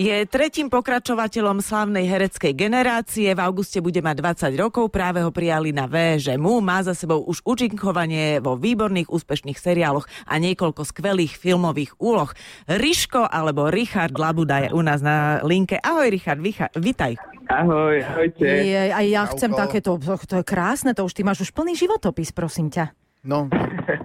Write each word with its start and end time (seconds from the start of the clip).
Je 0.00 0.24
tretím 0.24 0.72
pokračovateľom 0.72 1.60
slavnej 1.60 2.08
hereckej 2.08 2.56
generácie. 2.56 3.36
V 3.36 3.44
auguste 3.44 3.84
bude 3.84 4.00
mať 4.00 4.48
20 4.48 4.56
rokov. 4.56 4.88
Práve 4.88 5.20
ho 5.20 5.28
prijali 5.28 5.76
na 5.76 5.84
VŽMU. 5.84 6.64
Má 6.64 6.80
za 6.80 6.96
sebou 6.96 7.20
už 7.20 7.44
účinkovanie 7.44 8.40
vo 8.40 8.56
výborných 8.56 9.12
úspešných 9.12 9.60
seriáloch 9.60 10.08
a 10.24 10.40
niekoľko 10.40 10.88
skvelých 10.88 11.36
filmových 11.36 12.00
úloh. 12.00 12.32
Riško 12.64 13.28
alebo 13.28 13.68
Richard 13.68 14.16
Labuda 14.16 14.64
je 14.64 14.68
u 14.72 14.80
nás 14.80 15.04
na 15.04 15.44
linke. 15.44 15.76
Ahoj 15.76 16.08
Richard, 16.08 16.40
vitaj. 16.80 17.20
Ahoj, 17.52 18.00
ahojte. 18.00 18.48
Je, 18.48 18.96
aj 18.96 19.04
ja 19.04 19.28
chcem 19.36 19.52
takéto, 19.52 20.00
to 20.00 20.40
je 20.40 20.44
krásne, 20.48 20.96
to 20.96 21.04
už 21.04 21.12
ty 21.12 21.28
máš 21.28 21.44
už 21.44 21.52
plný 21.52 21.76
životopis, 21.76 22.32
prosím 22.32 22.72
ťa. 22.72 22.88
No. 23.28 23.52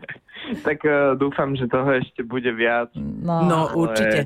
tak 0.67 0.83
uh, 0.83 1.15
dúfam, 1.15 1.55
že 1.55 1.71
toho 1.71 1.87
ešte 1.95 2.19
bude 2.27 2.51
viac. 2.51 2.91
No, 2.99 3.47
no 3.47 3.71
ale... 3.71 3.79
určite. 3.79 4.19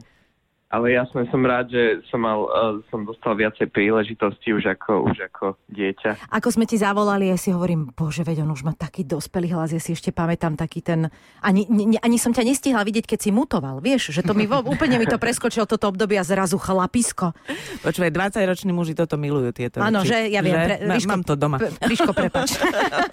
Ale 0.69 0.93
jasne 0.93 1.25
som 1.33 1.41
rád, 1.41 1.73
že 1.73 2.05
som, 2.13 2.21
mal, 2.21 2.45
uh, 2.45 2.77
som 2.93 3.01
dostal 3.01 3.33
viacej 3.33 3.73
príležitosti 3.73 4.53
už 4.53 4.77
ako, 4.77 5.09
už 5.09 5.17
ako 5.33 5.57
dieťa. 5.65 6.29
Ako 6.29 6.53
sme 6.53 6.69
ti 6.69 6.77
zavolali, 6.77 7.25
ja 7.25 7.41
si 7.41 7.49
hovorím, 7.49 7.89
bože, 7.89 8.21
veď 8.21 8.45
on 8.45 8.53
už 8.53 8.61
má 8.69 8.77
taký 8.77 9.01
dospelý 9.01 9.57
hlas, 9.57 9.73
ja 9.73 9.81
si 9.81 9.97
ešte 9.97 10.13
pamätám 10.13 10.53
taký 10.53 10.85
ten... 10.85 11.09
Ani, 11.41 11.65
ne, 11.73 11.97
ani 11.97 12.21
som 12.21 12.37
ťa 12.37 12.45
nestihla 12.45 12.85
vidieť, 12.85 13.09
keď 13.09 13.17
si 13.17 13.33
mutoval, 13.33 13.81
vieš, 13.81 14.13
že 14.13 14.21
to 14.21 14.37
mi 14.37 14.45
úplne 14.45 15.01
mi 15.01 15.09
to 15.09 15.17
preskočilo 15.17 15.65
toto 15.65 15.89
obdobie 15.89 16.21
a 16.21 16.25
zrazu 16.27 16.61
chlapisko. 16.61 17.33
Počúvaj, 17.81 18.13
20-roční 18.13 18.69
muži 18.69 18.93
toto 18.93 19.17
milujú, 19.17 19.49
tieto 19.49 19.81
Áno, 19.81 20.05
že 20.05 20.29
ja 20.29 20.45
viem. 20.45 20.53
Pre, 20.53 20.85
Ríško, 20.85 21.09
mám 21.09 21.25
to 21.25 21.33
doma. 21.33 21.57
Ríško, 21.81 22.13
prepač. 22.13 22.61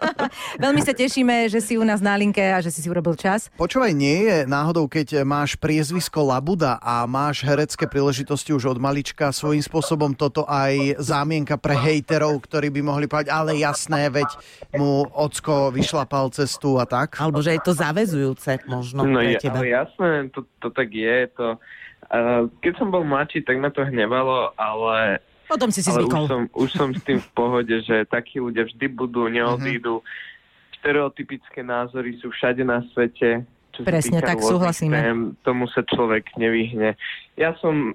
Veľmi 0.65 0.85
sa 0.85 0.93
tešíme, 0.93 1.49
že 1.49 1.65
si 1.65 1.81
u 1.81 1.85
nás 1.89 2.05
na 2.05 2.21
linke 2.21 2.45
a 2.45 2.61
že 2.61 2.69
si 2.69 2.85
si 2.85 2.93
urobil 2.93 3.17
čas. 3.17 3.49
Počúvaj, 3.57 3.97
nie 3.97 4.29
je 4.29 4.37
náhodou, 4.45 4.85
keď 4.93 5.25
máš 5.25 5.57
priezvisko 5.57 6.21
Labuda 6.21 6.77
a 6.85 7.09
máš 7.09 7.46
herecké 7.47 7.87
príležitosti 7.87 8.51
už 8.51 8.75
od 8.75 8.79
malička. 8.83 9.31
Svojím 9.31 9.63
spôsobom 9.63 10.19
toto 10.19 10.43
aj 10.45 10.99
zámienka 10.99 11.55
pre 11.55 11.79
hejterov, 11.79 12.43
ktorí 12.43 12.75
by 12.75 12.81
mohli 12.83 13.07
povedať, 13.07 13.31
ale 13.31 13.55
jasné, 13.63 14.11
veď 14.11 14.27
mu 14.75 15.07
ocko 15.07 15.71
vyšlapal 15.71 16.35
cestu 16.35 16.83
a 16.83 16.85
tak. 16.85 17.23
Alebo 17.23 17.39
že 17.39 17.55
je 17.55 17.63
to 17.63 17.73
zavezujúce 17.73 18.67
možno 18.67 19.07
no, 19.07 19.23
pre 19.23 19.39
teba. 19.39 19.63
Ale 19.63 19.71
jasné, 19.71 20.27
to, 20.35 20.43
to 20.59 20.75
tak 20.75 20.91
je. 20.91 21.31
To, 21.39 21.55
uh, 21.57 22.51
keď 22.59 22.73
som 22.83 22.91
bol 22.91 23.07
mladší, 23.07 23.47
tak 23.47 23.63
ma 23.63 23.71
to 23.71 23.87
hnevalo, 23.87 24.51
ale 24.59 25.23
Potom 25.47 25.71
si 25.71 25.79
si 25.81 25.91
ale 25.95 26.03
zvykol. 26.03 26.27
Už 26.27 26.29
som, 26.29 26.43
už 26.51 26.71
som 26.75 26.89
s 26.91 27.03
tým 27.07 27.23
v 27.23 27.31
pohode, 27.31 27.75
že 27.87 28.03
takí 28.11 28.43
ľudia 28.43 28.67
vždy 28.67 28.87
budú, 28.91 29.31
neodídu. 29.31 30.03
Uh-huh. 30.03 30.79
Stereotypické 30.83 31.63
názory 31.63 32.19
sú 32.19 32.35
všade 32.35 32.67
na 32.67 32.83
svete 32.91 33.47
čo 33.77 33.85
Presne, 33.85 34.25
tak 34.25 34.41
súhlasíme. 34.41 34.97
Tém, 34.97 35.21
tomu 35.45 35.69
sa 35.69 35.85
človek 35.85 36.33
nevyhne. 36.41 36.97
Ja 37.37 37.53
som 37.61 37.93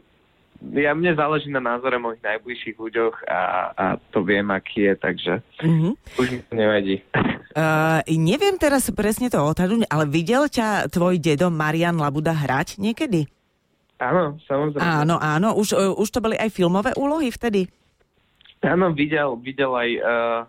ja 0.62 0.94
mne 0.94 1.18
záleží 1.18 1.50
na 1.50 1.58
názore 1.58 1.98
mojich 1.98 2.22
najbližších 2.22 2.78
ľuďoch 2.78 3.26
a, 3.26 3.42
a 3.74 3.86
to 4.14 4.22
viem, 4.22 4.46
aký 4.54 4.86
je, 4.86 4.94
takže 4.94 5.34
mm-hmm. 5.58 5.94
už 6.22 6.28
mi 6.30 6.40
to 6.46 6.54
nevadí. 6.54 6.98
Uh, 7.52 8.00
neviem 8.08 8.56
teraz 8.56 8.88
presne 8.96 9.28
to 9.28 9.36
odhadnúť, 9.44 9.84
ale 9.92 10.08
videl 10.08 10.48
ťa 10.48 10.88
tvoj 10.88 11.20
dedo 11.20 11.52
Marian 11.52 12.00
Labuda 12.00 12.32
hrať 12.32 12.80
niekedy? 12.80 13.28
Áno, 14.00 14.40
samozrejme. 14.48 14.80
Áno, 14.80 15.20
áno. 15.20 15.60
Už, 15.60 15.76
už 15.76 16.08
to 16.16 16.24
boli 16.24 16.40
aj 16.40 16.48
filmové 16.48 16.96
úlohy 16.96 17.28
vtedy? 17.28 17.68
Áno, 18.64 18.96
videl, 18.96 19.36
videl 19.44 19.68
aj 19.68 19.90
uh, 20.00 20.40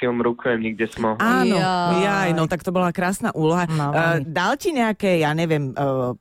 film 0.00 0.20
Rukojemník, 0.24 0.74
kde 0.78 0.86
som. 0.90 1.14
Áno, 1.16 1.56
jaj, 2.00 2.32
no 2.36 2.48
tak 2.48 2.64
to 2.64 2.72
bola 2.72 2.90
krásna 2.90 3.30
úloha. 3.36 3.68
No, 3.68 3.92
uh, 3.92 4.18
dal 4.24 4.56
ti 4.56 4.72
nejaké, 4.72 5.20
ja 5.20 5.32
neviem, 5.36 5.72
uh, 5.74 6.16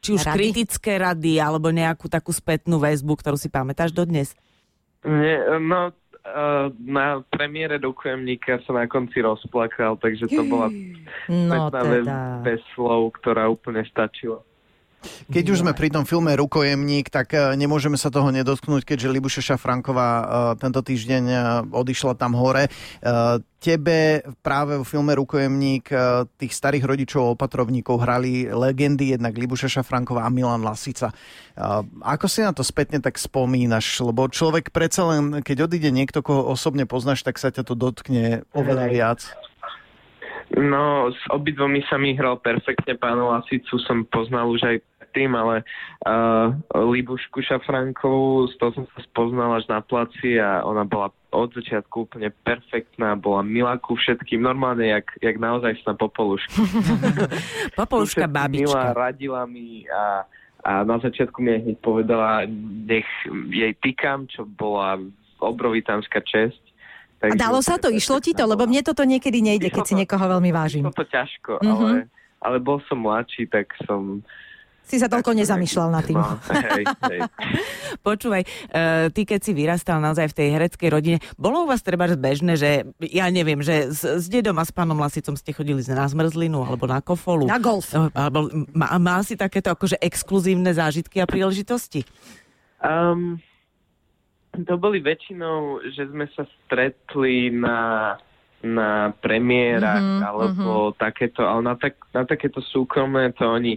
či 0.00 0.14
už 0.14 0.22
Rady? 0.24 0.36
kritické 0.36 1.00
rady, 1.00 1.40
alebo 1.40 1.72
nejakú 1.72 2.06
takú 2.06 2.30
spätnú 2.30 2.76
väzbu, 2.78 3.16
ktorú 3.16 3.36
si 3.40 3.48
pamätáš 3.48 3.90
dodnes? 3.96 4.36
Nie, 5.06 5.38
no, 5.62 5.90
uh, 5.90 6.66
na 6.82 7.22
premiére 7.30 7.78
Rukojemníka 7.78 8.58
sa 8.66 8.74
na 8.74 8.84
konci 8.90 9.22
rozplakal, 9.22 9.96
takže 10.02 10.26
to 10.26 10.42
bola 10.46 10.68
No 11.30 11.70
teda. 11.70 12.42
bez 12.42 12.60
slov, 12.74 13.14
ktorá 13.22 13.46
úplne 13.46 13.86
stačila. 13.86 14.42
Keď 15.26 15.44
už 15.50 15.62
sme 15.62 15.74
pri 15.74 15.90
tom 15.90 16.06
filme 16.06 16.34
Rukojemník, 16.34 17.10
tak 17.10 17.34
e, 17.34 17.54
nemôžeme 17.58 17.98
sa 17.98 18.10
toho 18.10 18.30
nedotknúť, 18.30 18.86
keďže 18.86 19.12
Libuša 19.12 19.42
Šafranková 19.42 20.08
e, 20.08 20.24
tento 20.62 20.80
týždeň 20.82 21.24
e, 21.26 21.36
odišla 21.74 22.14
tam 22.18 22.34
hore. 22.38 22.70
Tebe 23.56 24.22
práve 24.46 24.78
vo 24.78 24.86
filme 24.86 25.16
Rukojemník 25.16 25.90
tých 26.38 26.52
starých 26.54 26.86
rodičov 26.86 27.20
a 27.24 27.32
opatrovníkov 27.34 27.98
hrali 27.98 28.46
legendy, 28.46 29.16
jednak 29.16 29.34
Libuša 29.34 29.66
Šafranková 29.80 30.22
a 30.22 30.30
Milan 30.30 30.62
Lasica. 30.62 31.10
Ako 32.04 32.30
si 32.30 32.46
na 32.46 32.54
to 32.54 32.62
spätne 32.62 33.02
tak 33.02 33.18
spomínaš? 33.18 33.98
Lebo 34.06 34.30
človek 34.30 34.70
predsa 34.70 35.08
len, 35.10 35.42
keď 35.42 35.66
odíde 35.66 35.90
niekto, 35.90 36.22
koho 36.22 36.46
osobne 36.46 36.86
poznáš, 36.86 37.26
tak 37.26 37.42
sa 37.42 37.50
ťa 37.50 37.66
to 37.66 37.74
dotkne 37.74 38.46
oveľa 38.54 38.86
viac. 38.92 39.20
No, 40.54 41.10
s 41.10 41.18
obidvomi 41.34 41.82
sa 41.90 41.98
mi 41.98 42.14
hral 42.14 42.38
perfektne. 42.38 42.94
Pánu 42.94 43.34
Lasicu 43.34 43.82
som 43.82 44.06
poznal 44.06 44.46
už 44.46 44.62
aj 44.62 44.76
tým, 45.16 45.32
ale 45.32 45.64
uh, 46.04 46.52
Libušku 46.76 47.40
Šafrankovú, 47.40 48.52
s 48.52 48.54
tou 48.60 48.68
som 48.76 48.84
sa 48.92 49.00
spoznal 49.08 49.56
až 49.56 49.64
na 49.72 49.80
placi 49.80 50.36
a 50.36 50.60
ona 50.60 50.84
bola 50.84 51.08
od 51.32 51.56
začiatku 51.56 52.04
úplne 52.04 52.28
perfektná, 52.44 53.16
bola 53.16 53.40
milá 53.40 53.80
ku 53.80 53.96
všetkým, 53.96 54.44
normálne 54.44 54.92
jak, 54.92 55.08
jak 55.24 55.40
naozaj 55.40 55.80
na 55.88 55.96
popoluška. 55.96 56.52
Popoluška 57.80 58.28
Milá, 58.28 58.44
babička. 58.44 58.92
radila 58.92 59.42
mi 59.48 59.88
a, 59.88 60.28
a 60.64 60.70
na 60.84 61.00
začiatku 61.00 61.40
mi 61.40 61.64
hneď 61.64 61.76
povedala, 61.80 62.44
nech 62.84 63.08
jej 63.52 63.72
týkam, 63.80 64.28
čo 64.28 64.44
bola 64.44 65.00
obrovitánska 65.40 66.20
česť. 67.18 67.32
A 67.32 67.34
dalo 67.34 67.58
sa 67.60 67.76
to? 67.76 67.88
Išlo 67.88 68.20
ti 68.20 68.32
to? 68.32 68.44
Lebo 68.44 68.64
mne 68.64 68.82
toto 68.82 69.02
niekedy 69.02 69.40
nejde, 69.40 69.68
keď 69.68 69.84
si 69.84 69.94
niekoho 69.96 70.22
veľmi 70.22 70.50
vážim. 70.52 70.84
Išlo 70.84 70.94
to 70.94 71.06
ťažko, 71.06 71.52
Mhm. 71.60 71.70
ale, 71.70 71.90
ale 72.40 72.56
bol 72.60 72.78
som 72.86 73.00
mladší, 73.00 73.48
tak 73.48 73.72
som... 73.84 74.20
Si 74.86 75.02
sa 75.02 75.10
toľko 75.10 75.34
nezamýšľal 75.34 75.88
nad 75.90 76.06
tým. 76.06 76.14
No, 76.22 76.38
hej, 76.46 76.86
hej. 77.10 77.20
Počúvaj, 78.06 78.42
uh, 78.70 79.10
ty 79.10 79.26
keď 79.26 79.40
si 79.42 79.50
vyrastal 79.50 79.98
naozaj 79.98 80.30
v 80.30 80.36
tej 80.38 80.48
hereckej 80.54 80.88
rodine, 80.94 81.18
bolo 81.34 81.64
u 81.64 81.66
vás 81.66 81.82
treba 81.82 82.06
bežné, 82.06 82.54
že 82.54 82.86
ja 83.02 83.26
neviem, 83.34 83.58
že 83.66 83.90
s, 83.90 84.06
s 84.06 84.30
dedom 84.30 84.54
a 84.54 84.62
s 84.62 84.70
pánom 84.70 84.94
Lasicom 84.94 85.34
ste 85.34 85.50
chodili 85.50 85.82
na 85.90 86.06
zmrzlinu 86.06 86.62
alebo 86.62 86.86
na 86.86 87.02
kofolu? 87.02 87.50
Na 87.50 87.58
golf. 87.58 87.90
Uh, 87.98 88.14
Alebo 88.14 88.46
má, 88.70 88.94
má 89.02 89.18
si 89.26 89.34
takéto 89.34 89.74
akože 89.74 89.98
exkluzívne 89.98 90.70
zážitky 90.70 91.18
a 91.18 91.26
príležitosti? 91.26 92.06
Um, 92.78 93.42
to 94.62 94.74
boli 94.76 94.98
väčšinou, 94.98 95.56
že 95.90 96.06
sme 96.06 96.24
sa 96.32 96.46
stretli 96.62 97.50
na, 97.50 98.14
na 98.62 98.90
premiérach 99.12 100.00
Mhm, 100.00 100.22
alebo 100.22 100.70
takéto, 100.92 101.42
ale 101.42 101.60
na, 101.62 101.74
tak, 101.74 101.98
na 102.10 102.22
takéto 102.22 102.58
súkromné 102.60 103.32
to 103.32 103.44
oni, 103.44 103.76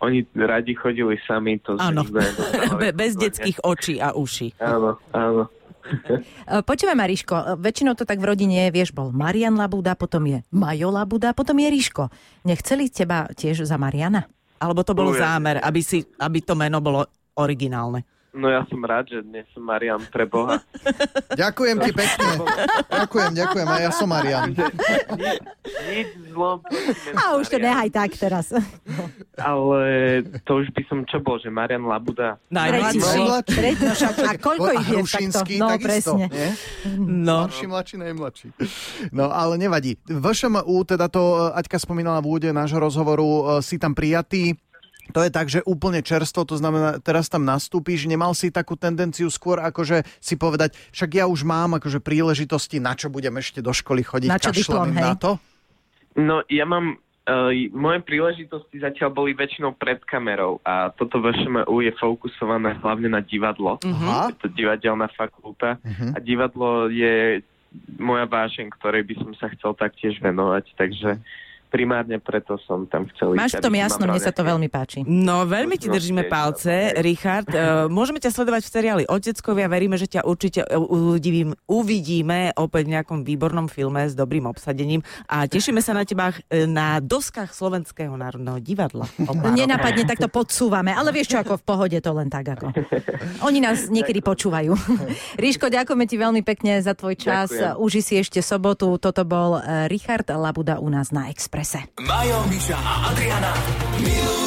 oni 0.00 0.24
radi 0.32 0.72
chodili 0.72 1.20
sami. 1.22 1.60
To 1.62 1.76
Áno. 1.76 2.06
Be, 2.80 2.90
bez 2.90 3.14
detských 3.14 3.60
očí 3.60 4.00
a 4.00 4.12
uší. 4.12 4.56
Áno, 4.58 4.96
áno. 5.10 5.50
E, 5.84 6.64
Počúvaj, 6.64 6.96
Mariško, 6.96 7.34
e, 7.36 7.44
väčšinou 7.60 7.92
to 7.92 8.08
tak 8.08 8.16
v 8.16 8.24
rodine 8.26 8.64
je, 8.64 8.72
vieš, 8.72 8.90
bol 8.90 9.12
Marian 9.12 9.52
Labuda, 9.52 9.92
potom 9.92 10.24
je 10.24 10.40
Majo 10.48 10.88
Labuda, 10.88 11.36
potom 11.36 11.60
je 11.60 11.68
Ríško. 11.68 12.08
Nechceli 12.42 12.88
teba 12.88 13.28
tiež 13.28 13.68
za 13.68 13.76
Mariana? 13.76 14.24
Alebo 14.56 14.80
to 14.80 14.96
bol 14.96 15.12
No, 15.12 15.16
ja- 15.18 15.36
zámer, 15.36 15.60
aby, 15.60 15.84
si, 15.84 16.00
aby 16.16 16.40
to 16.40 16.56
meno 16.56 16.80
bolo 16.80 17.04
originálne. 17.36 18.00
No 18.34 18.50
ja 18.50 18.66
som 18.66 18.82
rád, 18.82 19.06
že 19.14 19.22
dnes 19.22 19.46
som 19.54 19.62
Marian 19.62 20.02
pre 20.10 20.26
Boha. 20.26 20.58
Ďakujem 21.38 21.78
ti 21.86 21.90
pekne. 21.94 22.30
Ďakujem, 22.90 23.30
ďakujem. 23.30 23.66
A 23.70 23.76
ja 23.78 23.90
som 23.94 24.10
Marian. 24.10 24.50
Nič 25.94 26.08
zlom. 26.34 26.58
A 27.14 27.38
už 27.38 27.46
to 27.46 27.62
nehaj 27.62 27.94
tak 27.94 28.10
teraz. 28.18 28.50
Ale 29.38 29.80
to 30.42 30.66
už 30.66 30.74
by 30.74 30.82
som 30.90 31.06
čo 31.06 31.22
bol, 31.22 31.38
že 31.38 31.46
Marian 31.46 31.86
Labuda. 31.86 32.42
Najmladší. 32.50 32.98
No 32.98 33.38
a 34.26 34.34
koľko 34.34 34.70
ich 34.82 34.88
je 34.90 35.30
takto? 35.30 35.54
No, 35.54 35.68
takisto, 35.70 36.18
presne. 36.18 36.26
nie? 36.26 36.48
No, 36.98 37.46
Starší, 37.46 37.66
mladší, 37.70 37.94
najmladší. 38.02 38.46
No, 39.14 39.30
ale 39.30 39.62
nevadí. 39.62 39.94
VŠMU, 40.10 40.76
teda 40.82 41.06
to 41.06 41.22
e, 41.22 41.54
Aťka 41.54 41.78
spomínala 41.78 42.18
v 42.18 42.34
úvode 42.34 42.50
nášho 42.50 42.82
rozhovoru, 42.82 43.62
e, 43.62 43.62
si 43.62 43.78
tam 43.78 43.94
prijatý. 43.94 44.58
To 45.12 45.20
je 45.20 45.28
tak, 45.28 45.52
že 45.52 45.60
úplne 45.68 46.00
čerstvo, 46.00 46.48
to 46.48 46.56
znamená, 46.56 46.96
teraz 46.96 47.28
tam 47.28 47.44
nastúpiš, 47.44 48.08
nemal 48.08 48.32
si 48.32 48.48
takú 48.48 48.72
tendenciu 48.72 49.28
skôr 49.28 49.60
akože 49.60 50.00
si 50.16 50.34
povedať, 50.34 50.72
však 50.96 51.10
ja 51.12 51.24
už 51.28 51.44
mám 51.44 51.76
akože 51.76 52.00
príležitosti, 52.00 52.80
na 52.80 52.96
čo 52.96 53.12
budem 53.12 53.36
ešte 53.36 53.60
do 53.60 53.68
školy 53.68 54.00
chodiť, 54.00 54.30
Na 54.32 54.40
čo 54.40 54.48
diplom, 54.48 54.88
hej? 54.88 55.04
na 55.04 55.12
to? 55.12 55.36
No 56.16 56.40
ja 56.48 56.64
mám, 56.64 56.96
uh, 57.28 57.52
moje 57.74 58.00
príležitosti 58.00 58.80
zatiaľ 58.80 59.12
boli 59.12 59.36
väčšinou 59.36 59.76
pred 59.76 60.00
kamerou 60.08 60.62
a 60.64 60.88
toto 60.88 61.20
VŠMU 61.20 61.84
je 61.84 61.92
fokusované 62.00 62.80
hlavne 62.80 63.12
na 63.12 63.20
divadlo. 63.20 63.76
Aha. 63.84 64.32
Je 64.32 64.40
to 64.40 64.48
divadelná 64.48 65.12
fakulta 65.12 65.76
Mhm. 65.84 66.14
a 66.14 66.18
divadlo 66.18 66.88
je 66.88 67.44
moja 67.98 68.24
vášeň, 68.24 68.70
ktorej 68.78 69.02
by 69.02 69.14
som 69.18 69.32
sa 69.34 69.50
chcel 69.52 69.74
taktiež 69.74 70.22
venovať, 70.22 70.64
takže, 70.78 71.18
primárne 71.74 72.22
preto 72.22 72.54
som 72.62 72.86
tam 72.86 73.10
chcel 73.10 73.34
Máš 73.34 73.58
v 73.58 73.66
tom 73.66 73.74
jasno, 73.74 74.06
mne 74.06 74.22
sa 74.22 74.30
to 74.30 74.46
veľmi 74.46 74.70
páči. 74.70 75.02
No, 75.02 75.42
veľmi 75.42 75.74
ti 75.74 75.90
držíme 75.90 76.30
palce, 76.30 76.94
Richard. 77.02 77.50
Uh, 77.50 77.90
môžeme 77.90 78.22
ťa 78.22 78.30
sledovať 78.30 78.62
v 78.62 78.70
seriáli 78.70 79.04
Oteckovia, 79.10 79.66
veríme, 79.66 79.98
že 79.98 80.06
ťa 80.06 80.22
určite 80.22 80.62
uvidím, 80.78 81.58
uvidíme 81.66 82.54
opäť 82.54 82.82
v 82.86 82.90
nejakom 82.94 83.18
výbornom 83.26 83.66
filme 83.66 84.06
s 84.06 84.14
dobrým 84.14 84.46
obsadením 84.46 85.02
a 85.26 85.50
tešíme 85.50 85.82
sa 85.82 85.98
na 85.98 86.06
teba 86.06 86.30
na 86.70 87.02
doskách 87.02 87.50
Slovenského 87.50 88.14
národného 88.14 88.62
divadla. 88.62 89.10
Nenapadne, 89.50 90.06
tak 90.06 90.22
to 90.22 90.30
podsúvame, 90.30 90.94
ale 90.94 91.10
vieš 91.10 91.34
čo, 91.34 91.42
ako 91.42 91.58
v 91.58 91.64
pohode 91.66 91.98
to 91.98 92.10
len 92.14 92.30
tak 92.30 92.54
ako. 92.54 92.70
Oni 93.42 93.58
nás 93.58 93.90
niekedy 93.90 94.22
počúvajú. 94.22 94.76
Ríško, 95.42 95.72
ďakujeme 95.72 96.04
ti 96.06 96.16
veľmi 96.20 96.46
pekne 96.46 96.78
za 96.78 96.94
tvoj 96.94 97.18
čas. 97.18 97.50
Ďakujem. 97.50 97.82
Uži 97.82 98.00
si 98.04 98.14
ešte 98.20 98.38
sobotu. 98.44 98.94
Toto 99.00 99.26
bol 99.26 99.58
Richard 99.90 100.28
Labuda 100.28 100.78
u 100.78 100.86
nás 100.92 101.10
na 101.10 101.32
Exprese. 101.64 101.88
Majo, 102.00 102.44
Miša 102.50 102.76
a 102.76 103.08
Adriana 103.08 103.52
milujeme 103.98 104.43